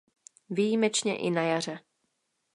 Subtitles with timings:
[0.49, 1.79] Výjimečně i na jaře.